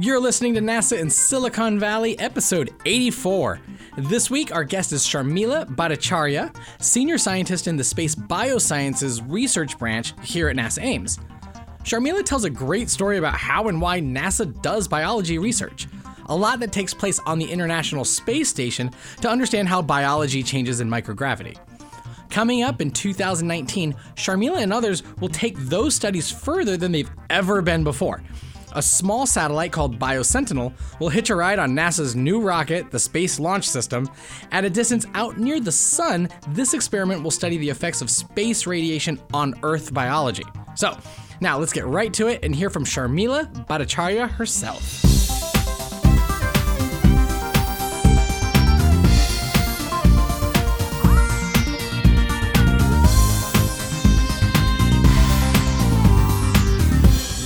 [0.00, 3.60] You're listening to NASA in Silicon Valley, episode 84.
[3.96, 10.14] This week, our guest is Sharmila Bhattacharya, senior scientist in the Space Biosciences Research Branch
[10.22, 11.18] here at NASA Ames.
[11.82, 15.88] Sharmila tells a great story about how and why NASA does biology research,
[16.26, 20.80] a lot that takes place on the International Space Station to understand how biology changes
[20.80, 21.58] in microgravity.
[22.30, 27.62] Coming up in 2019, Sharmila and others will take those studies further than they've ever
[27.62, 28.22] been before.
[28.72, 33.38] A small satellite called BioSentinel will hitch a ride on NASA's new rocket, the Space
[33.38, 34.08] Launch System.
[34.52, 38.66] At a distance out near the Sun, this experiment will study the effects of space
[38.66, 40.44] radiation on Earth biology.
[40.74, 40.98] So,
[41.40, 45.07] now let's get right to it and hear from Sharmila Bhattacharya herself.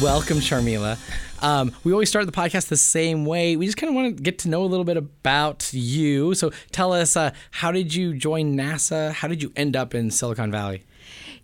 [0.03, 0.99] Welcome, Sharmila.
[1.45, 3.55] Um, we always start the podcast the same way.
[3.55, 6.35] We just kind of want to get to know a little bit about you.
[6.35, 9.13] So tell us, uh, how did you join NASA?
[9.13, 10.83] How did you end up in Silicon Valley?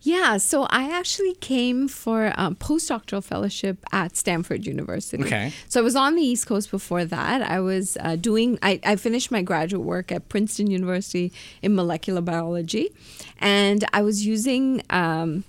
[0.00, 5.22] Yeah, so I actually came for a postdoctoral fellowship at Stanford University.
[5.22, 5.53] Okay.
[5.69, 7.43] So I was on the East Coast before that.
[7.43, 12.22] I was uh, doing, I, I finished my graduate work at Princeton University in molecular
[12.22, 12.91] biology,
[13.39, 14.83] and I was using.
[14.91, 15.45] Um,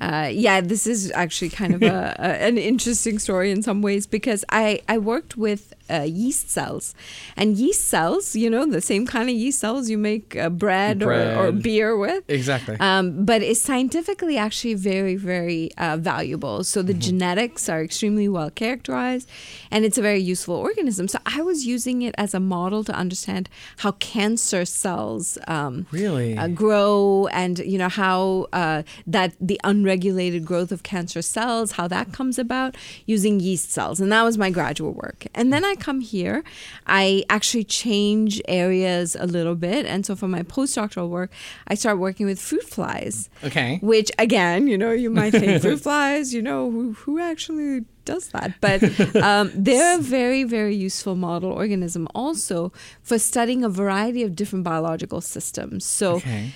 [0.00, 4.06] uh, yeah, this is actually kind of a, a, an interesting story in some ways
[4.06, 6.94] because I, I worked with uh, yeast cells.
[7.36, 11.00] And yeast cells, you know, the same kind of yeast cells you make uh, bread,
[11.00, 11.36] Bread.
[11.36, 12.24] Or, or beer with.
[12.28, 12.76] Exactly.
[12.80, 16.64] Um, but it's scientifically actually very, very uh, valuable.
[16.64, 19.28] So the genetics are extremely well characterized
[19.70, 21.08] and it's a very useful organism.
[21.08, 26.36] So I was using it as a model to understand how cancer cells um, Really?
[26.36, 31.88] uh, grow and, you know, how uh, that the unregulated growth of cancer cells, how
[31.88, 34.00] that comes about using yeast cells.
[34.00, 35.26] And that was my graduate work.
[35.34, 36.44] And then I come here,
[36.86, 39.86] I actually change areas a little bit.
[39.86, 41.30] And so for my postdoctoral work,
[41.68, 43.28] I start working with fruit flies.
[43.42, 43.78] Okay.
[43.82, 48.28] Which again, you know, you might think fruit flies, you know, who, who actually does
[48.28, 48.60] that?
[48.60, 48.82] But
[49.16, 54.64] um, they're a very, very useful model organism also for studying a variety of different
[54.64, 55.84] biological systems.
[55.84, 56.52] So Okay.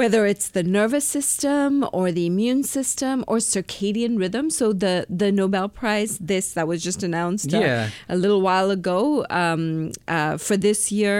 [0.00, 4.46] Whether it's the nervous system or the immune system or circadian rhythm.
[4.58, 7.88] So the the Nobel Prize, this that was just announced uh, Yeah.
[8.14, 8.98] a little while ago
[9.42, 11.18] um, uh, for this year,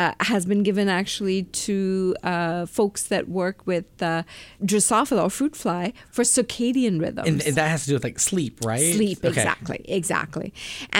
[0.00, 4.22] uh, has been given actually to uh, folks that work with uh,
[4.70, 5.84] Drosophila or fruit fly
[6.14, 8.94] for circadian rhythms and, and that has to do with like sleep, right?
[8.96, 9.28] sleep Okay.
[9.28, 10.48] exactly exactly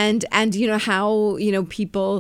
[0.05, 2.13] and and you know how you know people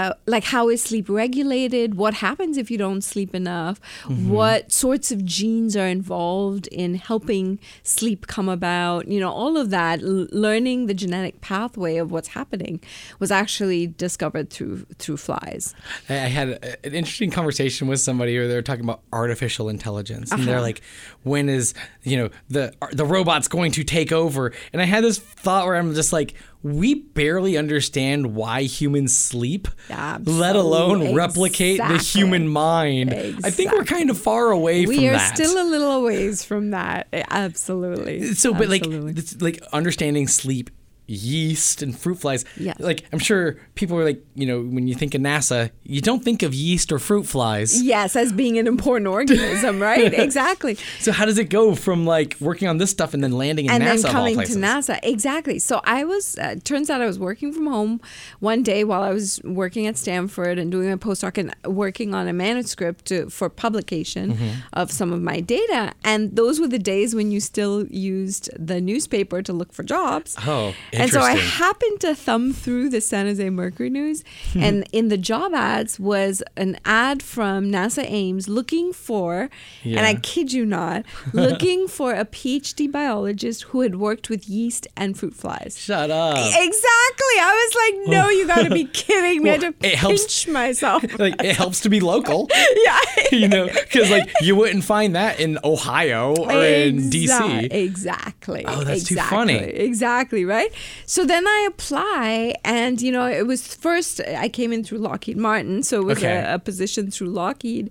[0.00, 4.30] uh, like how is sleep regulated what happens if you don't sleep enough Mm-hmm.
[4.38, 9.70] what sorts of genes are involved in helping sleep come about you know all of
[9.70, 12.80] that l- learning the genetic pathway of what's happening
[13.18, 15.74] was actually discovered through through flies
[16.08, 20.30] I had a- an interesting conversation with somebody where they were talking about artificial intelligence,
[20.32, 20.62] and they're Uh-huh.
[20.62, 20.80] like,
[21.22, 25.18] "When is you know the the robots going to take over?" And I had this
[25.18, 31.14] thought where I'm just like, "We barely understand why humans sleep, let alone Absolutely.
[31.14, 33.12] replicate the human mind."
[33.44, 35.00] I think we're kind of far away from that.
[35.00, 39.22] we are still a little ways from that absolutely so but like Absolutely.
[39.40, 40.70] like understanding sleep
[41.06, 42.76] yeast and fruit flies Yes.
[42.80, 46.24] like i'm sure people are like you know when you think of nasa you don't
[46.24, 50.12] think of yeast or fruit flies Yes, as being an important organism, right?
[50.14, 50.76] exactly.
[51.00, 53.70] so how does it go from like working on this stuff and then landing in
[53.72, 54.52] And nasa then of all coming to?
[54.54, 54.98] NASA.
[55.02, 55.58] Exactly.
[55.58, 58.00] So I was, uh, turns out I was working from home
[58.40, 62.26] one day while I was working at Stanford and doing a postdoc and working on
[62.28, 64.50] a manuscript to, for publication Mm-hmm.
[64.72, 65.92] of some of my data.
[66.04, 70.36] And those were the days when you still used the newspaper to look for jobs.
[70.46, 74.62] Oh, And so I happened to thumb through the San Jose Mercury News, hmm.
[74.62, 79.50] and in the job ads was an ad from NASA Ames looking for,
[79.82, 84.86] and I kid you not, looking for a PhD biologist who had worked with yeast
[84.96, 85.78] and fruit flies.
[85.78, 87.36] shut up Exactly.
[87.40, 89.50] I was like, no, you got to be kidding me.
[89.50, 91.04] I had to it helps- pinch myself.
[91.18, 92.48] like it helps to be local
[92.84, 92.98] yeah.
[93.32, 98.64] you know because like you wouldn't find that in ohio or in dc Exactly.
[98.66, 99.56] Oh, that's too funny.
[99.56, 100.72] Exactly, right?
[101.06, 105.36] So then I apply, and you know, it was first I came in through Lockheed
[105.36, 106.36] Martin, so it was Okay.
[106.36, 107.90] a, a position through Lockheed,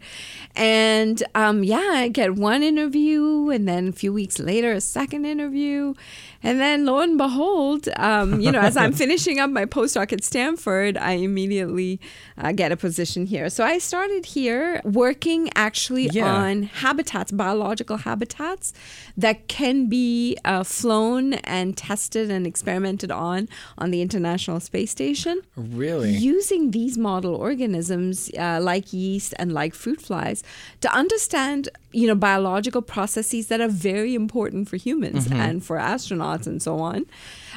[0.56, 5.26] and um, yeah, I get one interview, and then a few weeks later, a second
[5.26, 5.94] interview,
[6.44, 10.24] And then lo and behold, um, you know, as I'm finishing up my postdoc at
[10.24, 12.00] Stanford, I immediately
[12.38, 13.50] uh, get a position here.
[13.50, 16.32] So I started here working actually Yeah.
[16.34, 18.74] on habitats, biological habitats
[19.18, 23.48] that can be uh, flown and tested and experimented on
[23.78, 26.12] on the International Space Station Really?
[26.12, 30.44] using these model organisms uh, like yeast and like fruit flies
[30.82, 35.40] to understand you know biological processes that are very important for humans mm-hmm.
[35.40, 37.06] and for astronauts and so on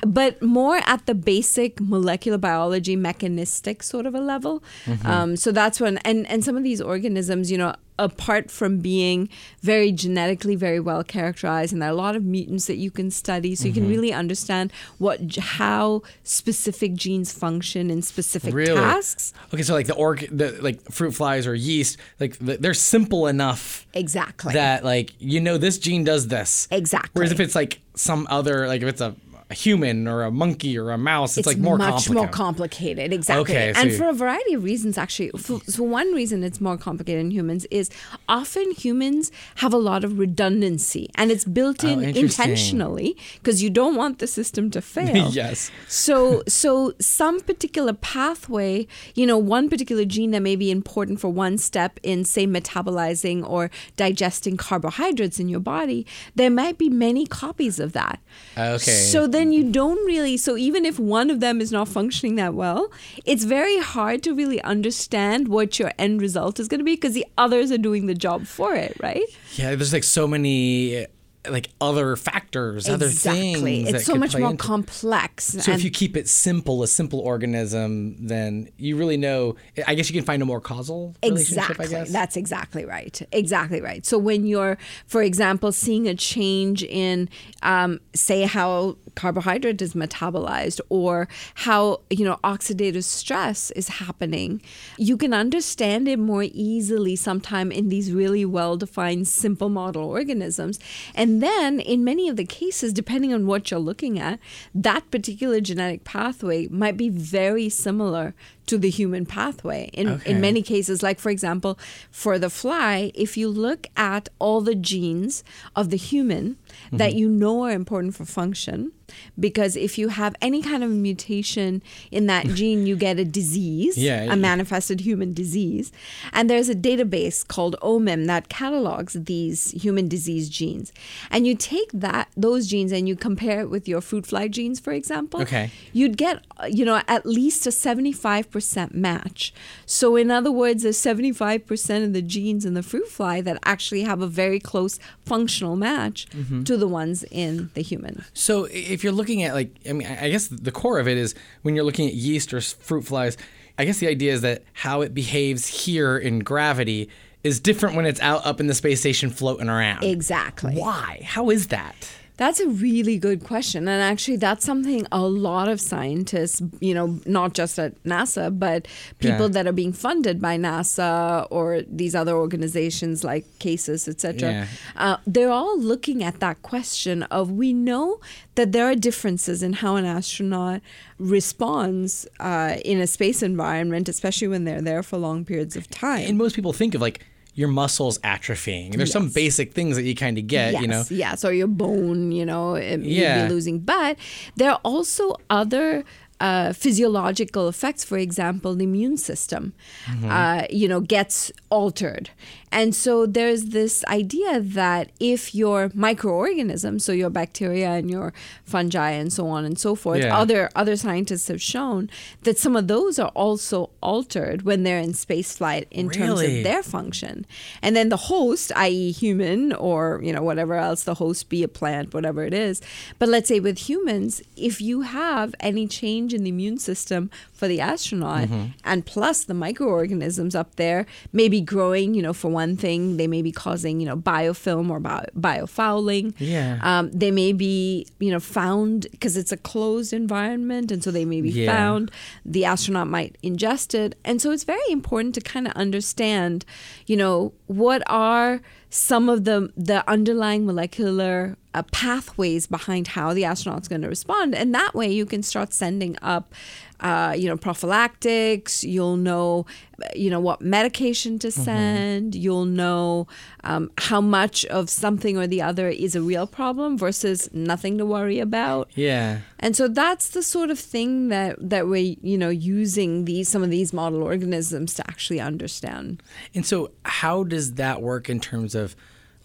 [0.07, 4.63] but more at the basic molecular biology mechanistic sort of a level
[5.05, 9.27] um, so that's when and and some of these organisms you know apart from being
[9.63, 13.11] very genetically very well characterized and there are a lot of mutants that you can
[13.11, 18.75] study so you can really understand what how specific genes function in specific Really?
[18.75, 23.27] tasks Okay, so like the org, the like fruit flies or yeast, like they're simple
[23.27, 26.69] enough exactly that like you know this gene does this.
[26.71, 27.11] Exactly.
[27.15, 29.15] Whereas if it's like some other, like if it's a,
[29.49, 33.13] a human or a monkey or a mouse, it's, like more much more complicated.
[33.13, 33.55] exactly.
[33.55, 35.31] Okay, and for a variety of reasons actually.
[35.31, 37.89] For, so one reason it's more complicated in humans is
[38.29, 43.63] often humans have a lot of redundancy and it's built oh, in Oh, intentionally because
[43.63, 45.31] you don't want the system to fail.
[45.31, 45.71] Yes.
[45.87, 51.29] so so some particular pathway you know one particular gene that may be important for
[51.29, 56.05] one step in say metabolizing or digesting carbohydrates in your body
[56.35, 58.21] there might be many copies of that.
[58.57, 58.91] Okay.
[58.91, 62.55] so then you don't really so even if one of them is not functioning that
[62.55, 62.91] well
[63.25, 67.15] it's very hard to really understand what your end result is going to be because
[67.15, 69.25] the others are doing the job for it right?
[69.55, 71.07] Yeah, there's like so many
[71.51, 73.89] like other factors, other things.
[73.89, 78.27] it's so much more into- complex So if you keep it simple, a simple organism,
[78.27, 79.57] then you really know.
[79.87, 81.71] I guess you can find a more causal relationship.
[81.71, 81.87] Exactly.
[81.87, 82.13] I guess.
[82.13, 83.21] That's exactly right.
[83.33, 84.05] Exactly right.
[84.05, 87.29] So when you're, for example, seeing a change in,
[87.63, 94.61] um, say, how carbohydrate is metabolized or how you know oxidative stress is happening,
[94.99, 100.79] you can understand it more easily sometime in these really well-defined, simple model organisms.
[101.15, 104.39] And then, in many of the cases, depending on what you're looking at,
[104.75, 108.35] that particular genetic pathway might be very similar
[108.67, 110.31] to the human pathway in, Okay.
[110.31, 111.79] in many cases like for example
[112.11, 116.57] for the fly if you look at all the genes of the human
[116.93, 117.19] that Mm-hmm.
[117.19, 118.93] you know are important for function
[119.39, 121.81] because if you have any kind of mutation
[122.11, 124.35] in that gene you get a disease Yeah, a yeah.
[124.35, 125.93] manifested human disease
[126.33, 130.93] and there's a database called omim that catalogs these human disease genes
[131.31, 134.81] and you take that those genes and you compare it with your fruit fly genes
[134.81, 135.71] for example Okay.
[135.93, 138.56] you'd get you know at least a 75%
[138.93, 139.53] match
[139.85, 144.03] so in other words there's 75% of the genes in the fruit fly that actually
[144.03, 146.65] have a very close functional match Mm-hmm.
[146.65, 150.29] to the ones in the human So if you're looking at like, I mean, I
[150.31, 153.37] guess the core of it is when you're looking at yeast or fruit flies.
[153.79, 157.09] I guess the idea is that how it behaves here in gravity
[157.45, 160.03] is different when it's out up in the space station floating around.
[160.05, 161.21] exactly Why?
[161.25, 161.95] How is that?
[162.39, 163.89] That's a really good question.
[163.89, 168.87] And actually, that's something a lot of scientists, you know, not just at NASA, but
[169.19, 169.55] people Yeah.
[169.57, 174.67] that are being funded by NASA or these other organizations like CASIS, et cetera, Yeah.
[174.97, 178.21] uh, they're all looking at that question of we know
[178.55, 180.81] that there are differences in how an astronaut
[181.19, 186.25] responds uh, in a space environment, especially when they're there for long periods of time.
[186.29, 187.21] And most people think of like
[187.57, 188.95] your muscles atrophying.
[188.97, 191.05] There's some basic things that you kind of get, yes, you know.
[191.11, 193.49] Yes, or your bone, you know, it, you'd Yeah.
[193.49, 193.81] be losing.
[193.81, 194.17] But
[194.57, 196.05] there are also other
[196.39, 198.05] uh, physiological effects.
[198.05, 199.73] For example, the immune system,
[200.07, 200.31] Mm-hmm.
[200.31, 202.29] uh, you know, gets altered.
[202.73, 208.33] And so there's this idea that if your microorganisms, so your bacteria and your
[208.65, 210.37] fungi and so on and so forth, Yeah.
[210.37, 212.11] other other scientists have shown
[212.43, 216.65] that some of those are also altered when they're in space flight in terms of
[216.65, 217.47] their function.
[217.83, 221.69] And then the host, i.e., human or you know whatever else the host be a
[221.69, 222.83] plant, whatever it is.
[223.19, 227.69] But let's say with humans, if you have any change in the immune system for
[227.69, 228.67] the astronaut, mm-hmm.
[228.85, 233.27] and plus the microorganisms up there may be growing, you know, for one thing, they
[233.29, 236.35] may be causing you know biofilm or bio, biofouling.
[236.39, 236.79] Yeah.
[236.83, 241.25] Um, they may be you know found because it's a closed environment, and so they
[241.27, 241.71] may be Yeah.
[241.77, 242.11] found
[242.45, 244.19] the astronaut might ingest it.
[244.25, 246.65] And so it's very important to kind of understand,
[247.07, 253.45] you know, what are some of the the underlying molecular uh, pathways behind how the
[253.45, 256.55] astronaut's going to respond, and that way you can start sending up.
[256.99, 259.67] Uh, you know prophylactics you'll know
[260.15, 263.27] you know what medication to send you'll know
[263.65, 268.07] um, how much of something or the other is a real problem versus nothing to
[268.07, 269.41] worry about Yeah.
[269.59, 273.63] and so that's the sort of thing that that we're you know using these some
[273.63, 276.23] of these model organisms to actually understand.
[276.55, 278.97] And so, how does that work in terms of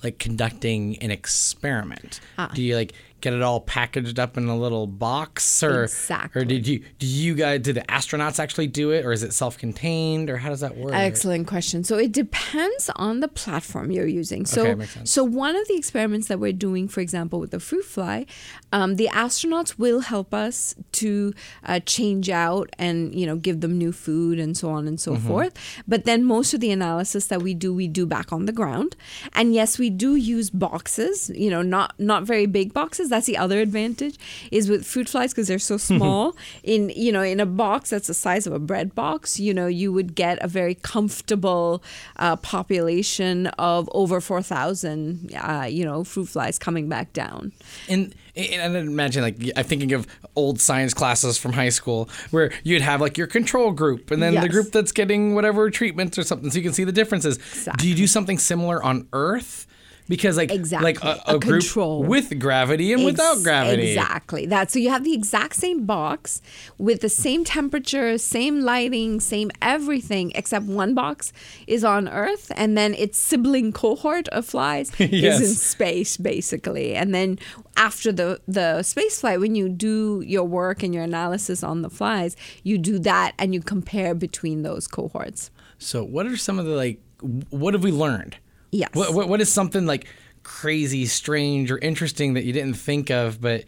[0.03, 2.19] like conducting an experiment?
[2.37, 2.51] Ah.
[2.53, 6.41] Do you like get it all packaged up in a little box, or Exactly.
[6.41, 9.33] or did you do you guys do the astronauts actually do it, or is it
[9.33, 10.93] self-contained, or how does that work?
[10.93, 11.83] Excellent question.
[11.83, 14.45] So it depends on the platform you're using.
[14.45, 15.11] So, Okay, makes sense.
[15.11, 18.25] so one of the experiments that we're doing, for example, with the fruit fly,
[18.73, 21.33] um, the astronauts will help us to
[21.65, 25.11] uh, change out and you know give them new food and so on and so
[25.11, 25.27] Mm-hmm.
[25.27, 25.53] forth.
[25.87, 28.95] But then most of the analysis that we do, we do back on the ground.
[29.33, 31.29] And yes, we do use boxes.
[31.35, 33.10] You know, not not very big boxes.
[33.11, 34.17] That's the other advantage
[34.51, 36.35] is with fruit flies because they're so small.
[36.63, 39.67] in you know in a box that's the size of a bread box, you know
[39.67, 41.83] you would get a very comfortable
[42.17, 45.31] uh, population of over four thousand.
[45.35, 47.51] Uh, you know, fruit flies coming back down.
[47.87, 52.51] And and I imagine like I'm thinking of old science classes from high school where
[52.63, 56.23] you'd have like your control group and then the group that's getting whatever treatments or
[56.23, 57.37] something, so you can see the differences.
[57.77, 59.67] Do you do something similar on Earth?
[60.11, 60.85] Because like Exactly.
[60.93, 62.03] like a, A a, group control.
[62.03, 63.91] with gravity and without gravity.
[63.93, 64.45] Exactly.
[64.45, 66.41] That so you have the exact same box
[66.77, 71.31] with the same temperature, same lighting, same everything, except one box
[71.65, 75.39] is on Earth and then its sibling cohort of flies Yes.
[75.41, 76.93] is in space, basically.
[76.93, 77.39] And then
[77.77, 81.89] after the the space flight, when you do your work and your analysis on the
[81.89, 85.51] flies, you do that and you compare between those cohorts.
[85.79, 86.99] So what are some of the like
[87.49, 88.35] what have we learned?
[88.71, 88.89] Yes.
[88.93, 90.07] What, what what is something like
[90.43, 93.65] crazy, strange, or interesting that you didn't think of, but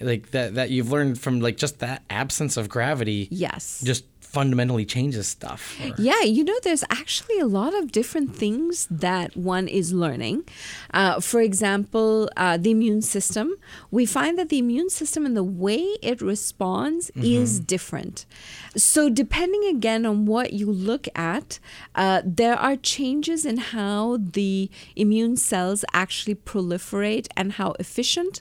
[0.00, 3.28] like that that you've learned from like just that absence of gravity?
[3.30, 3.82] Yes.
[3.84, 4.04] Just
[4.40, 5.62] fundamentally changes stuff.
[5.82, 10.36] or- Yeah, you know, there's actually a lot of different things that one is learning.
[11.00, 12.08] Uh, for example,
[12.44, 13.46] uh, the immune system.
[13.98, 17.04] We find that the immune system and the way it responds
[17.36, 18.16] is different.
[18.92, 21.48] So, depending again on what you look at,
[22.02, 24.54] uh, there are changes in how the
[25.04, 28.34] immune cells actually proliferate and how efficient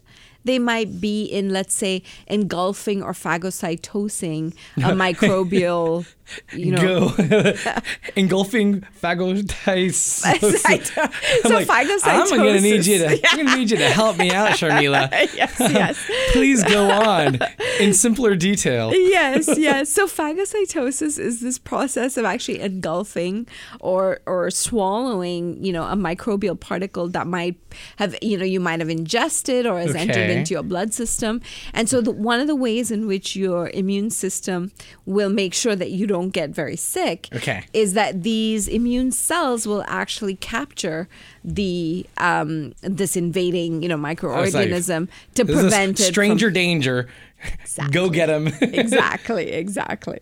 [0.45, 6.05] they might be in, let's say, engulfing or phagocytosing a microbial,
[6.53, 7.13] you know.
[8.15, 10.25] Engulfing phagocytosis.
[10.25, 11.69] I'm so like,
[12.05, 13.05] I'm gonna need you to.
[13.07, 13.25] phagocytosis.
[13.31, 15.09] I'm gonna need you to help me out, Sharmila.
[15.33, 16.09] yes, yes.
[16.31, 17.39] Please go on
[17.79, 18.93] in simpler detail.
[18.93, 19.89] yes, yes.
[19.89, 23.47] So phagocytosis is this process of actually engulfing
[23.79, 27.57] or or swallowing, you know, a microbial particle that might
[27.97, 30.34] have, you know, you might have ingested or has entered Okay.
[30.39, 31.41] Into your blood system.
[31.73, 34.71] And so the, one of the ways in which your immune system
[35.05, 37.65] will make sure that you don't get very sick Okay.
[37.73, 41.07] is that these immune cells will actually capture
[41.43, 47.07] the um, this invading, you know, was like, microorganism to prevent it from stranger danger.
[47.91, 48.47] Go get them.
[48.61, 50.19] exactly, exactly.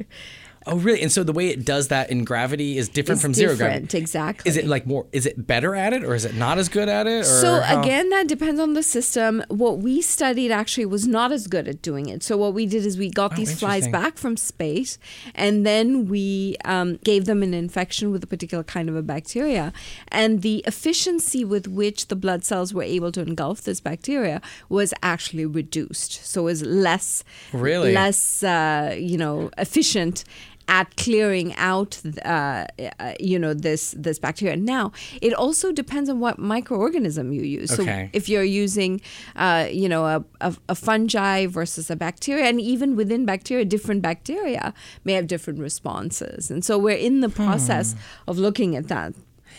[0.68, 1.02] Oh, really?
[1.02, 3.98] And so the way it does that in gravity is different It's from zero gravity.
[3.98, 4.50] exactly.
[4.50, 5.06] Is it like more?
[5.12, 7.22] Is it better at it, or is it not as good at it?
[7.22, 9.44] Or So how- again, that depends on the system.
[9.50, 12.24] What we studied actually was not as good at doing it.
[12.24, 14.98] So what we did is we got Oh, these flies back from space,
[15.36, 19.74] and then we um, gave them an infection with a particular kind of a bacteria,
[20.10, 24.94] and the efficiency with which the blood cells were able to engulf this bacteria was
[25.02, 26.26] actually reduced.
[26.26, 27.94] So it was less, Really?
[27.94, 30.24] less, uh, you know, efficient
[30.68, 32.66] at clearing out uh,
[33.00, 34.92] uh, you know this this bacteria now
[35.22, 38.06] it also depends on what microorganism you use Okay.
[38.06, 39.02] so if you're using
[39.36, 44.02] uh, you know a, a, a fungi versus a bacteria and even within bacteria different
[44.02, 47.46] bacteria may have different responses and so we're in the Hmm.
[47.46, 47.96] process
[48.28, 49.14] of looking at that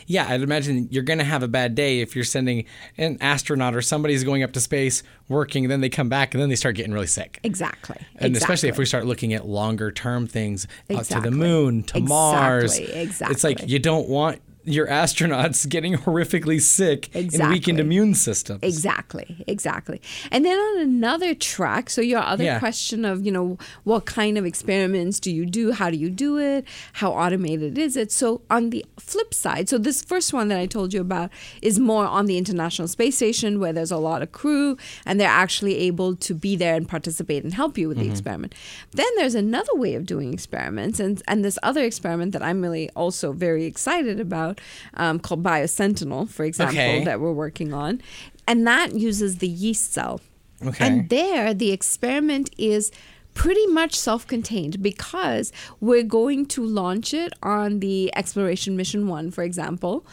[0.06, 2.64] Yeah, I'd imagine you're going to have a bad day if you're sending
[2.98, 6.42] an astronaut or somebody's going up to space working, and then they come back and
[6.42, 7.40] then they start getting really sick.
[7.42, 7.96] exactly.
[8.16, 12.00] And especially if we start looking at longer term things out to the moon, to
[12.00, 12.78] Mars.
[12.78, 18.60] Exactly, It's like you don't want your astronauts getting horrifically sick and weakened immune systems.
[18.62, 20.00] Exactly, exactly.
[20.30, 22.58] And then on another track, so your other Yeah.
[22.58, 25.72] question of, you know, what kind of experiments do you do?
[25.72, 26.64] How do you do it?
[26.94, 28.10] How automated is it?
[28.12, 31.30] So on the flip side, so this first one that I told you about
[31.62, 35.28] is more on the International Space Station where there's a lot of crew and they're
[35.28, 38.06] actually able to be there and participate and help you with Mm-hmm.
[38.06, 38.54] the experiment.
[38.92, 42.90] Then there's another way of doing experiments and and this other experiment that I'm really
[42.96, 44.18] also very excited
[44.54, 47.04] about um, called BioSentinel, for example, Okay.
[47.04, 48.00] that we're working on.
[48.46, 50.20] and that uses the yeast cell.
[50.64, 50.86] Okay.
[50.86, 52.90] And there, the experiment is
[53.34, 59.30] pretty much self contained because we're going to launch it on the Exploration Mission 1,
[59.32, 60.04] for example.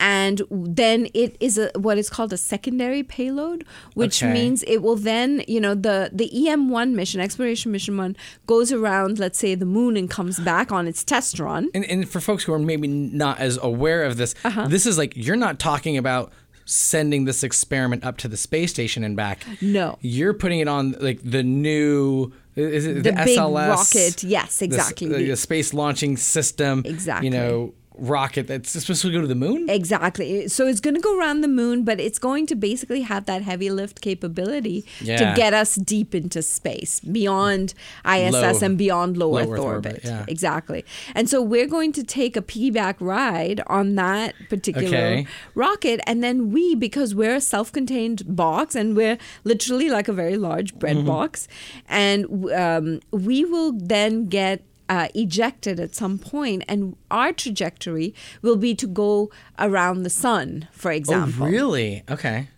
[0.00, 3.64] And then it is a what is called a secondary payload,
[3.94, 4.32] which Okay.
[4.32, 9.18] means it will then, you know, the the EM1 mission, Exploration Mission 1, goes around,
[9.18, 11.68] let's say, the moon and comes back on its test run.
[11.74, 14.68] And, and for folks who are maybe not as aware of this, Uh-huh.
[14.68, 16.32] this is like you're not talking about
[16.64, 19.44] sending this experiment up to the space station and back.
[19.62, 19.98] No.
[20.02, 24.60] You're putting it on like the new is it the, The big SLS rocket, yes,
[24.62, 25.08] exactly.
[25.08, 26.82] The, the space launching system.
[26.84, 27.28] Exactly.
[27.28, 29.68] You know, rocket that's supposed to go to the moon.
[29.68, 30.48] Exactly.
[30.48, 33.42] So it's going to go around the moon, but it's going to basically have that
[33.42, 35.16] heavy lift capability Yeah.
[35.18, 37.74] to get us deep into space, beyond
[38.04, 39.92] ISS Low- and beyond low, low Earth, Earth orbit.
[39.92, 40.24] orbit, yeah.
[40.28, 40.84] Exactly.
[41.14, 45.26] And so we're going to take a piggyback ride on that particular Okay.
[45.54, 46.00] rocket.
[46.06, 50.36] And then we, because we're a self contained box and we're literally like a very
[50.36, 51.06] large bread Mm-hmm.
[51.06, 51.48] box,
[51.88, 58.56] and um, we will then get uh, ejected at some point, and our trajectory will
[58.56, 61.46] be to go around the sun, for Oh, example.
[61.46, 62.02] really?
[62.10, 62.48] Okay.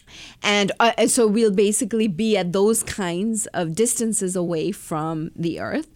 [0.43, 5.61] And uh, and so we'll basically be at those kinds of distances away from the
[5.61, 5.89] Earth,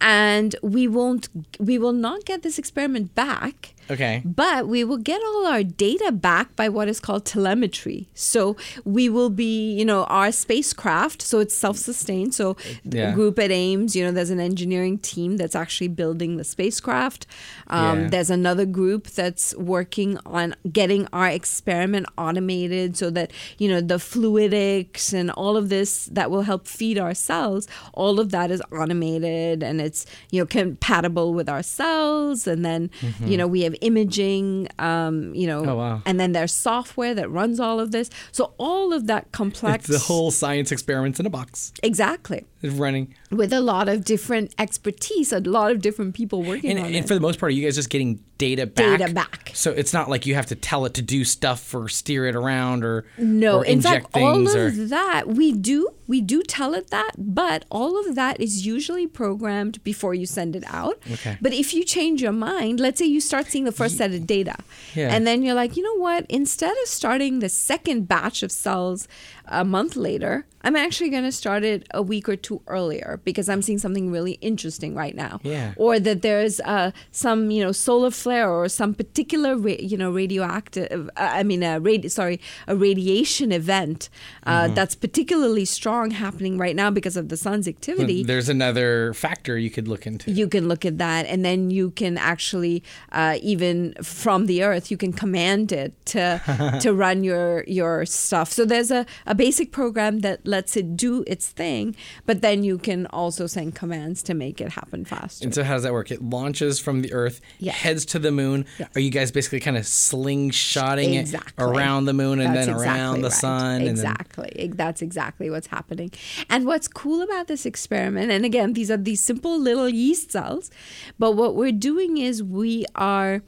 [0.00, 3.74] and we won't, we will not get this experiment back.
[3.90, 4.22] Okay.
[4.24, 8.08] But we will get all our data back by what is called telemetry.
[8.14, 12.34] So we will be, you know, our spacecraft, so it's self sustained.
[12.34, 16.44] So the group at Ames, you know, there's an engineering team that's actually building the
[16.44, 17.26] spacecraft.
[17.68, 18.08] Um, Yeah.
[18.08, 23.98] There's another group that's working on getting our experiment automated so that, you know, the
[23.98, 28.62] fluidics and all of this that will help feed our cells, all of that is
[28.72, 32.46] automated and it's, you know, compatible with our cells.
[32.46, 32.90] And then,
[33.24, 35.64] you know, we have imaging, um, you know.
[35.64, 36.02] Oh, wow.
[36.06, 38.10] and then there's software that runs all of this.
[38.32, 39.88] So all of that complex.
[39.88, 42.44] It's the whole science experiments in a box Exactly.
[42.62, 43.14] Running.
[43.30, 46.94] With a lot of different expertise, a lot of different people working And, on and
[46.94, 46.98] it.
[46.98, 48.98] And for the most part, are you guys just getting data back?
[48.98, 49.50] Data back.
[49.54, 52.34] So it's not like you have to tell it to do stuff or steer it
[52.34, 55.88] around or No, or in inject fact, all things of or that we do.
[56.06, 60.56] We do tell it that, but all of that is usually programmed before you send
[60.56, 61.02] it out.
[61.12, 61.36] Okay.
[61.42, 64.26] But if you change your mind, let's say you start seeing the first set of
[64.26, 64.56] data,
[64.94, 65.14] Yeah.
[65.14, 66.24] and then you're like, you know what?
[66.30, 69.06] Instead of starting the second batch of cells
[69.50, 73.48] a month later, I'm actually going to start it a week or two earlier because
[73.48, 75.40] I'm seeing something really interesting right now.
[75.44, 75.72] Yeah.
[75.76, 80.10] Or that there's uh, some, you know, solar flare or some particular, ra- you know,
[80.10, 81.08] radioactive.
[81.16, 84.08] Uh, I mean, a radi- sorry, a radiation event
[84.44, 84.74] uh, Mm-hmm.
[84.74, 89.70] that's particularly strong happening right now because of the sun's activity there's another factor you
[89.70, 90.30] could look into.
[90.30, 92.82] you can look at that and then you can actually
[93.12, 96.40] uh, even from the earth you can command it to
[96.82, 101.12] to run your your stuff so there's a, a basic program that lets it do
[101.34, 101.84] its thing
[102.28, 105.74] but then you can also send commands to make it happen faster And so how
[105.76, 106.10] does that work?
[106.16, 107.72] It launches from the Earth, Yeah.
[107.84, 108.58] heads to the moon.
[108.78, 108.88] Yes.
[108.96, 109.84] Are you guys basically kind of
[110.32, 111.64] slingshotting Exactly.
[111.64, 113.40] it around the moon and That's then around exactly the right.
[113.46, 113.74] sun?
[113.76, 114.50] And then, Exactly.
[114.82, 116.10] That's exactly what's happening.
[116.50, 120.70] And what's cool about this experiment, and again, these are these simple little yeast cells,
[121.18, 123.42] but what we're doing is we are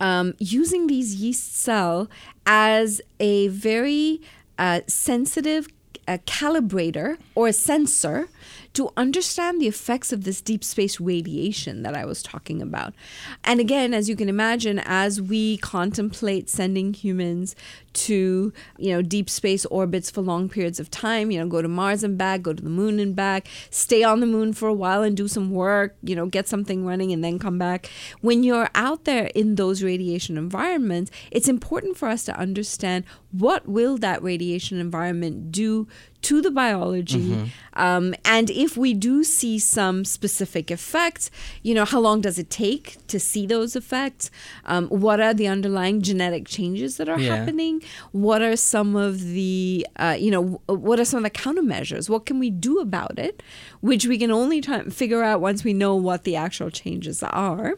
[0.00, 2.08] um, using these yeast cell
[2.46, 4.20] as a very
[4.58, 5.68] uh, sensitive
[6.06, 8.28] uh, calibrator or a sensor
[8.74, 12.92] to understand the effects of this deep space radiation that I was talking about.
[13.44, 17.54] And again, as you can imagine, as we contemplate sending humans
[17.94, 21.68] to, you know, deep space orbits for long periods of time, you know, go to
[21.68, 24.74] Mars and back, go to the moon and back, stay on the moon for a
[24.74, 27.90] while and do some work, you know, get something running and then come back.
[28.20, 33.68] When you're out there in those radiation environments, it's important for us to understand what
[33.68, 35.88] will that radiation environment do
[36.22, 41.30] to the biology um, and if we do see some specific effects
[41.62, 44.30] you know how long does it take to see those effects
[44.64, 47.36] um, what are the underlying genetic changes that are Yeah.
[47.36, 52.08] happening what are some of the uh, you know what are some of the countermeasures
[52.08, 53.42] what can we do about it
[53.80, 57.74] which we can only try figure out once we know what the actual changes are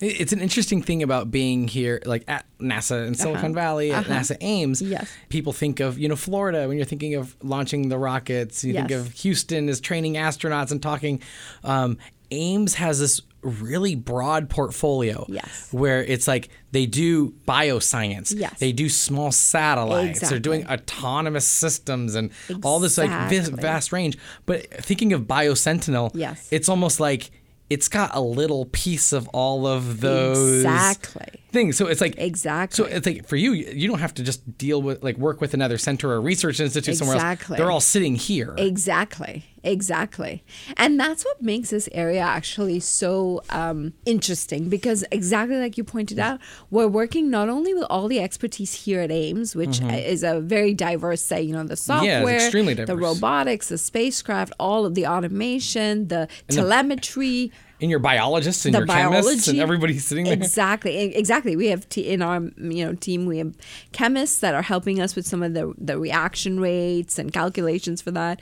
[0.00, 4.36] It's an interesting thing about being here, like at NASA in Silicon Valley, at NASA
[4.40, 4.82] Ames.
[4.82, 4.90] Uh-huh.
[4.90, 5.12] Yes.
[5.28, 8.64] People think of, you know, Florida when you're thinking of launching the rockets.
[8.64, 11.22] You think of Houston as training astronauts and talking.
[11.62, 11.96] Um,
[12.32, 15.24] Ames has this really broad portfolio.
[15.28, 15.68] Yes.
[15.70, 18.34] Where it's like they do bioscience.
[18.36, 18.58] Yes.
[18.58, 20.28] They do small satellites.
[20.28, 22.30] They're doing autonomous systems and
[22.62, 24.18] all this like vast range.
[24.46, 26.48] But thinking of Biosentinel, Yes.
[26.50, 27.30] it's almost like
[27.70, 31.40] it's got a little piece of all of those Exactly.
[31.54, 31.72] Thing.
[31.72, 32.76] So it's like Exactly.
[32.76, 35.54] So it's like for you, you don't have to just deal with like work with
[35.54, 37.22] another center or research institute somewhere else.
[37.24, 37.56] Exactly.
[37.56, 38.54] They're all sitting here.
[38.58, 40.44] Exactly, exactly.
[40.76, 46.18] And that's what makes this area actually so um, interesting because, exactly like you pointed
[46.18, 46.40] out,
[46.70, 50.74] we're working not only with all the expertise here at Ames, which is a very
[50.74, 56.08] diverse set, you know, the software, extremely the robotics, the spacecraft, all of the automation,
[56.08, 57.52] the telemetry.
[57.84, 59.60] And your biologists and the your chemists and biology.
[59.60, 60.32] everybody's sitting there.
[60.32, 61.54] Exactly, exactly.
[61.54, 63.54] We have t- in our you know team we have
[63.92, 68.10] chemists that are helping us with some of the the reaction rates and calculations for
[68.10, 68.40] that.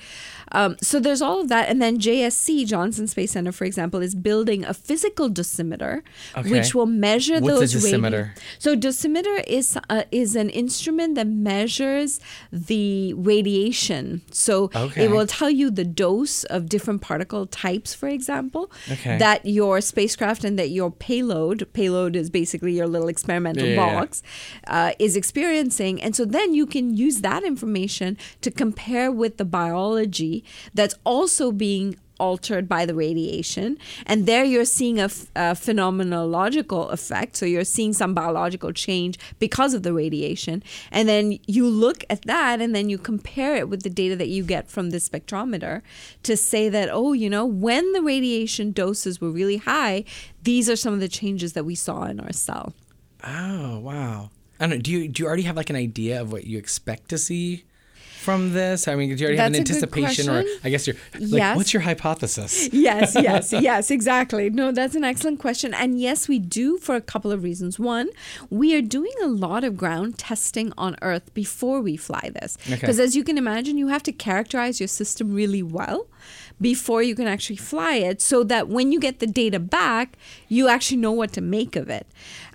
[0.53, 4.15] Um, so there's all of that, and then JSC Johnson Space Center, for example, is
[4.15, 6.03] building a physical dosimeter,
[6.37, 6.51] Okay.
[6.51, 7.85] which will measure What's a those.
[7.85, 8.31] radi- dosimeter?
[8.59, 12.21] so dosimeter is uh, is an instrument that measures
[12.53, 14.23] the radiation.
[14.31, 15.05] So Okay.
[15.05, 19.19] it will tell you the dose of different particle types, for example, Okay.
[19.19, 23.77] that your spacecraft and that your payload payload is basically your little experimental yeah.
[23.77, 24.23] box
[24.67, 29.45] uh, is experiencing, and so then you can use that information to compare with the
[29.45, 30.42] biology
[30.75, 33.77] that's also being altered by the radiation
[34.07, 39.19] and there you're seeing a, f- a phenomenological effect so you're seeing some biological change
[39.41, 43.69] because of the radiation and then you look at that and then you compare it
[43.69, 45.83] with the data that you get from the spectrometer
[46.23, 50.05] to say that oh you know when the radiation doses were really high
[50.45, 52.73] these are some of the changes that we saw in our cell
[53.25, 54.31] Oh wow!
[54.59, 54.83] I don't know.
[54.83, 57.65] Do you do you already have like an idea of what you expect to see
[58.23, 58.89] from this?
[58.89, 60.45] I mean, do you already have an That's a good anticipation, or.
[60.65, 61.57] I guess you're like, Yes.
[61.57, 62.69] what's your hypothesis?
[62.73, 64.49] yes, yes, yes, exactly.
[64.51, 65.75] No, that's an excellent question.
[65.75, 67.79] And yes, we do for a couple of reasons.
[67.79, 68.09] One,
[68.51, 72.57] we are doing a lot of ground testing on Earth before we fly this.
[72.67, 72.75] Okay.
[72.77, 76.07] Because as you can imagine, you have to characterize your system really well
[76.61, 80.17] before you can actually fly it so that when you get the data back,
[80.49, 82.07] you actually know what to make of it.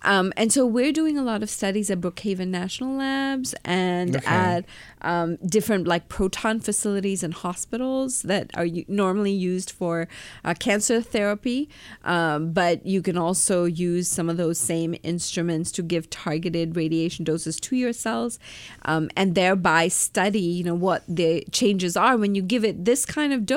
[0.03, 4.25] Um, and so we're doing a lot of studies at Brookhaven National Labs and Okay.
[4.25, 4.65] at
[5.01, 10.07] um, different like proton facilities and hospitals that are normally used for
[10.45, 11.67] uh, cancer therapy.
[12.03, 17.25] Um, but you can also use some of those same instruments to give targeted radiation
[17.25, 18.39] doses to your cells,
[18.85, 23.05] um, and thereby study, you know, what the changes are when you give it this
[23.05, 23.56] kind of dose.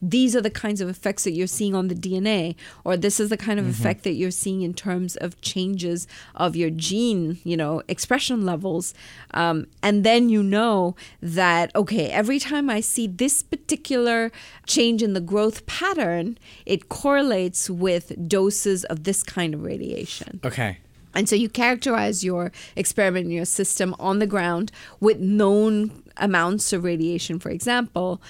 [0.00, 3.28] These are the kinds of effects that you're seeing on the DNA, or this is
[3.28, 7.56] the kind of effect that you're seeing in terms of changes of your gene, you
[7.56, 8.94] know, expression levels,
[9.34, 14.32] um, and then you know that okay, every time I see this particular
[14.66, 20.40] change in the growth pattern, it correlates with doses of this kind of radiation.
[20.44, 20.78] Okay.
[21.16, 24.70] And so you characterize your experiment in your system on the ground
[25.00, 28.20] with known amounts of radiation, for example,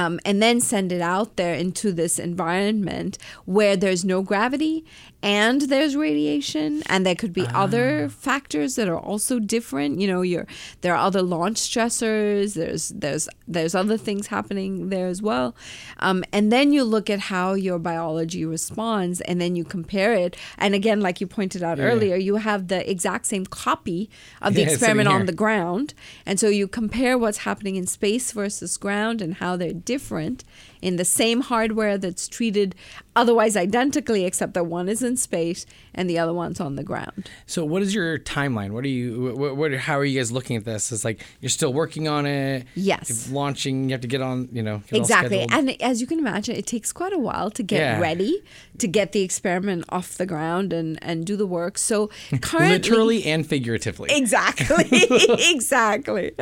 [0.00, 3.18] um, and then send it out there into this environment
[3.56, 4.84] where there's no gravity
[5.22, 9.98] and there's radiation, and there could be other factors that are also different.
[10.00, 10.46] You know, you're,
[10.82, 12.54] there are other launch stressors.
[12.54, 15.56] There's there's there's other things happening there as well,
[15.98, 20.36] um, and then you look at how your biology responds, and then you compare it.
[20.58, 21.84] And again, like you pointed out Yeah.
[21.90, 24.08] earlier, you have the exact same copy
[24.42, 25.94] of the Yeah, experiment on the ground.
[26.26, 30.44] And so you compare what's happening in space versus ground and how they're different
[30.82, 32.74] in the same hardware that's treated
[33.16, 37.28] otherwise identically, except that one is in space and the other one's on the ground.
[37.46, 38.70] So, what is your timeline?
[38.70, 39.34] What are you?
[39.36, 39.72] What, what?
[39.74, 40.92] How are you guys looking at this?
[40.92, 42.66] It's like you're still working on it.
[42.74, 43.30] Yes.
[43.30, 43.84] Launching.
[43.84, 44.48] You have to get on.
[44.52, 44.82] You know.
[44.88, 45.46] get Exactly.
[45.50, 48.00] And as you can imagine, it takes quite a while to get Yeah.
[48.00, 48.42] ready,
[48.78, 51.78] to get the experiment off the ground and, and do the work.
[51.78, 52.08] So
[52.40, 52.68] currently.
[52.78, 54.10] literally and figuratively.
[54.12, 54.84] Exactly.
[55.50, 56.32] exactly.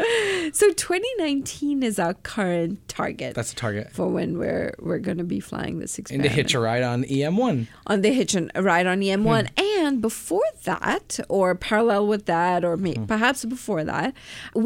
[0.53, 3.35] So 2019 is our current target.
[3.35, 3.91] That's the target.
[3.93, 6.83] for when we're we're going to be flying this And experiment to hitch a ride
[6.93, 7.57] on EM1.
[7.93, 9.65] on the hitch and ride on EM1 Hmm.
[9.85, 13.05] and before that or parallel with that or Hmm.
[13.15, 14.15] perhaps before that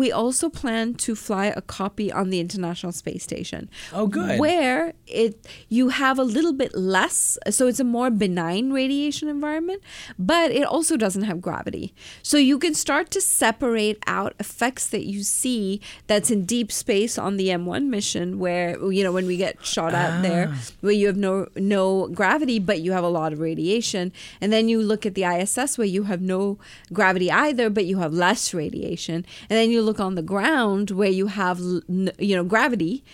[0.01, 4.39] we also plan to fly a copy on the International Space Station Oh, good.
[4.45, 5.33] where it
[5.77, 7.19] you have a little bit less
[7.57, 9.81] so it's a more benign radiation environment
[10.33, 11.87] but it also doesn't have gravity
[12.23, 17.19] so you can start to separate out effects that you see that's in deep space
[17.27, 20.59] on the EM1 mission where you know when we get shot out there Ah.
[20.85, 24.13] where you have no no gravity but you have a lot of radiation.
[24.41, 26.59] And then you look at the ISS where you have no
[26.93, 29.27] gravity either but you have less radiation.
[29.49, 33.05] And then you look on the ground where you have you know gravity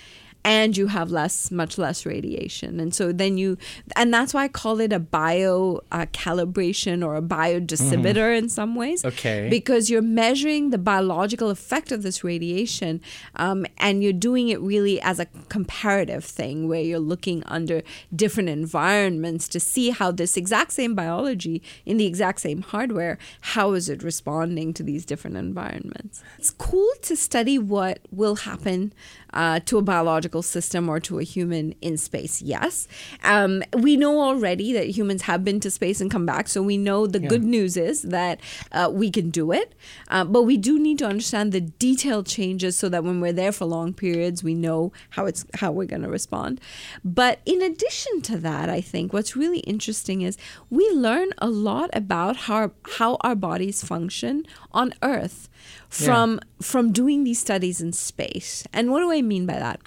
[0.45, 2.79] and you have less, much less radiation.
[2.79, 3.57] And so then you,
[3.97, 8.75] and that's why I call it a bio uh, calibration or a biodosimeter in some
[8.75, 9.03] ways.
[9.03, 9.09] Mm-hmm.
[9.09, 9.49] Okay.
[9.49, 13.01] Because you're measuring the biological effect of this radiation
[13.37, 17.83] um, and you're doing it really as a comparative thing where you're looking under
[18.15, 23.73] different environments to see how this exact same biology in the exact same hardware, how
[23.73, 26.23] is it responding to these different environments?
[26.39, 28.93] It's cool to study what will happen
[29.35, 32.41] uh, to a biological system or to a human in space.
[32.41, 32.89] Yes.
[33.23, 36.49] Um, we know already that humans have been to space and come back.
[36.49, 38.41] So we know the good news is that
[38.73, 39.75] uh, we can do it.
[40.09, 43.53] Uh, but we do need to understand the detailed changes so that when we're there
[43.53, 46.61] for long periods, we know how it's how we're going to respond.
[47.05, 50.39] But in addition to that, I think what's really interesting is
[50.71, 55.49] we learn a lot about how how our bodies function on Earth
[55.89, 58.65] from from doing these studies in space.
[58.73, 59.81] And what do I mean by that?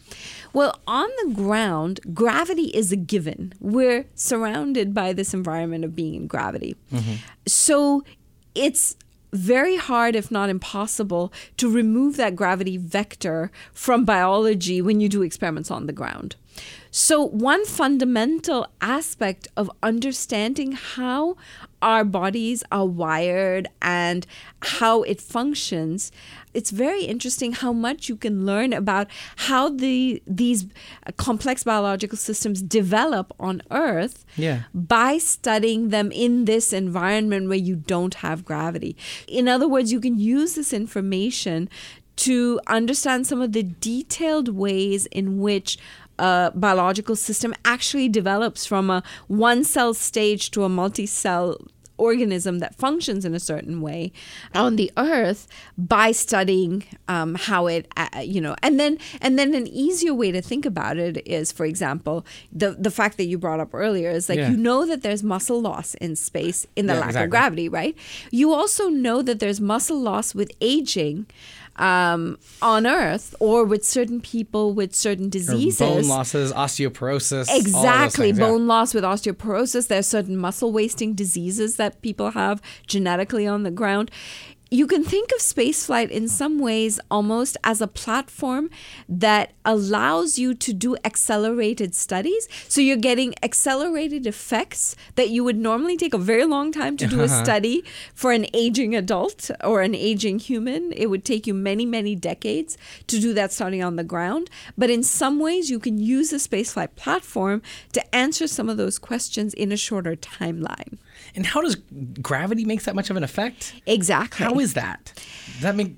[0.53, 3.53] Well, on the ground, gravity is a given.
[3.59, 6.75] We're surrounded by this environment of being in gravity.
[6.91, 7.15] Mm-hmm.
[7.45, 8.03] So
[8.55, 8.95] it's
[9.33, 15.21] very hard, if not impossible, to remove that gravity vector from biology when you do
[15.21, 16.35] experiments on the ground.
[16.99, 21.38] So, one fundamental aspect of understanding how
[21.79, 24.25] our bodies are wired and
[24.63, 26.12] how it functions,
[26.55, 30.65] it's very interesting how much you can learn about how the these
[31.17, 34.63] complex biological systems develop on Earth Yeah.
[34.73, 38.97] by studying them in this environment where you don't have gravity.
[39.27, 41.69] In other words, you can use this information
[42.15, 45.77] to understand some of the detailed ways in which
[46.19, 51.58] a biological system actually develops from a one cell stage to a multi cell
[51.99, 54.12] organism that functions in a certain way
[54.53, 55.47] on the earth
[55.80, 60.32] by studying um, how it uh, you know and then and then an easier way
[60.32, 64.12] to think about it is for example the the fact that you brought up earlier
[64.12, 64.51] is like Yeah.
[64.51, 67.25] you know that there's muscle loss in space in the Yeah, lack exactly.
[67.25, 67.97] of gravity right
[68.30, 71.25] you also know that there's muscle loss with aging
[71.77, 77.47] um, on earth or with certain people with certain Or diseases bone losses, osteoporosis.
[77.49, 78.27] Exactly.
[78.27, 78.45] things, yeah.
[78.45, 79.87] Bone loss with osteoporosis.
[79.87, 84.11] There's certain muscle wasting diseases that people have genetically on the ground.
[84.69, 88.69] You can think of spaceflight in some ways almost as a platform
[89.08, 92.49] that allows you to do accelerated studies.
[92.67, 97.08] So you're getting accelerated effects that you would normally take a very long time to
[97.08, 97.43] do a uh-huh.
[97.43, 100.91] study for an aging adult or an aging human.
[100.91, 102.77] It would take you many, many decades
[103.08, 104.49] to do that study on the ground.
[104.77, 107.62] But in some ways, you can use the spaceflight platform
[107.93, 110.97] to answer some of those questions in a shorter timeline.
[111.36, 111.75] And how does
[112.21, 113.73] gravity makes that much of an effect?
[113.86, 114.45] Exactly.
[114.45, 115.13] How is that?
[115.53, 115.95] Does that make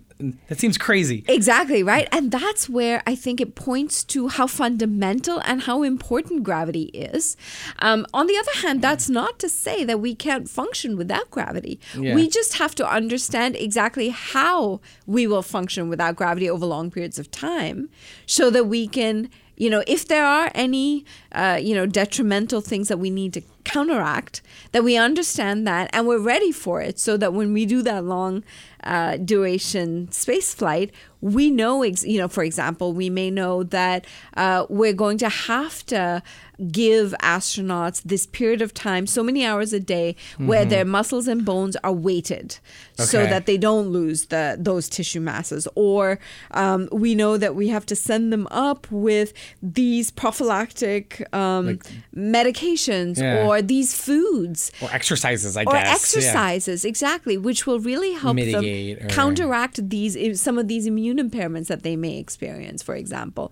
[0.47, 1.23] that seems crazy.
[1.29, 2.07] Exactly, right?
[2.11, 7.37] And that's where I think it points to how fundamental and how important gravity is.
[7.79, 11.79] Um, on the other hand, that's not to say that we can't function without gravity.
[11.97, 12.15] Yeah.
[12.15, 17.17] We just have to understand exactly how we will function without gravity over long periods
[17.17, 17.89] of time
[18.25, 19.29] so that we can.
[19.55, 21.03] You know, if there are any,
[21.33, 24.41] uh, you know, detrimental things that we need to counteract,
[24.71, 28.03] that we understand that and we're ready for it, so that when we do that
[28.05, 28.43] long
[28.83, 30.91] uh, duration space flight,
[31.21, 34.05] we know, ex- you know, for example, we may know that
[34.37, 36.23] uh, we're going to have to
[36.71, 41.43] give astronauts this period of time, so many hours a day, where their muscles and
[41.45, 42.57] bones are weighted,
[42.95, 45.67] so that they don't lose the those tissue masses.
[45.75, 46.19] Or
[46.51, 51.79] um, we know that we have to send them up with these prophylactic um,
[52.15, 53.45] medications Yeah.
[53.45, 55.85] or these foods Or exercises, I or guess.
[55.87, 55.93] yeah.
[55.93, 60.85] exercises exactly which will really help Mitigate them or- counteract these eh, some of these
[60.85, 63.45] immune impairments that they may experience for example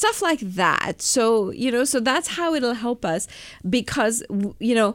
[0.00, 3.22] stuff like that so you know so that's how it'll help us
[3.68, 4.16] because
[4.68, 4.90] you know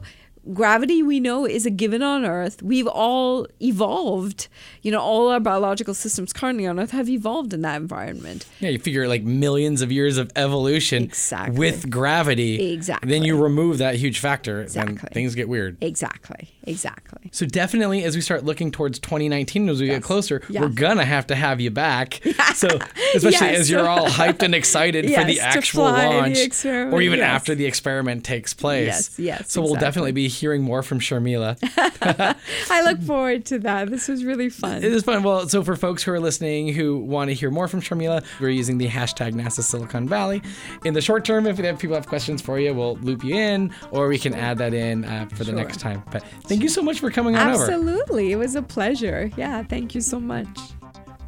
[0.54, 4.48] gravity we know is a given on earth we've all evolved
[4.84, 8.70] you know all our biological systems currently on earth have evolved in that environment Yeah,
[8.70, 11.58] you figure like millions of years of evolution Exactly.
[11.58, 12.74] with gravity.
[12.74, 13.10] Exactly.
[13.10, 15.78] Then you remove that huge factor, and things get weird.
[15.82, 20.62] exactly exactly So definitely, as we start looking towards 2019, as we get closer, Yeah.
[20.62, 22.22] we're gonna have to have you back.
[22.56, 22.68] So
[23.14, 23.60] especially Yes.
[23.60, 27.28] as you're all hyped and excited for the actual fly the launch, or even yes.
[27.28, 28.86] after the experiment takes place.
[28.88, 31.58] Yes, yes, So we'll definitely be hearing more from Sharmila.
[32.72, 35.24] i look forward to that this was really fun It was fun.
[35.24, 38.50] Well, so for folks who are listening who want to hear more from Sharmila, we're
[38.50, 40.42] using the hashtag NASA Silicon Valley.
[40.86, 44.08] In the short term, if people have questions for you, we'll loop you in, or
[44.08, 46.04] we can add that in uh, for the next time.
[46.12, 46.24] But
[46.56, 47.64] thank you so much for coming on over.
[47.64, 48.32] Absolutely.
[48.32, 49.30] It was a pleasure.
[49.36, 50.48] Yeah, thank you so much.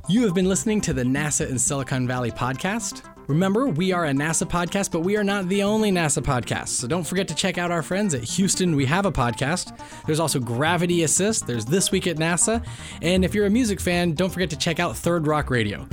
[0.07, 3.01] You have been listening to the NASA in Silicon Valley podcast.
[3.27, 6.69] Remember, we are a NASA podcast, but we are not the only NASA podcast.
[6.69, 9.77] So don't forget to check out our friends at Houston We Have a Podcast.
[10.05, 12.65] There's also Gravity Assist, there's This Week at NASA,
[13.01, 15.85] and if you're a music fan, don't forget to check out Third Rock Radio.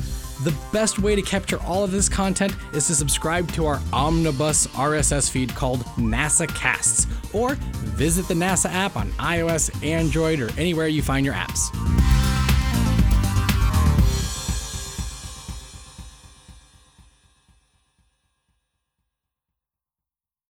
[0.43, 4.67] The best way to capture all of this content is to subscribe to our omnibus
[4.69, 7.55] RSS feed called NASA Casts, or
[7.95, 11.71] visit the NASA app on iOS, Android, or anywhere you find your apps.